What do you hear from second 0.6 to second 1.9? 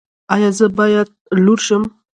باید لور شم؟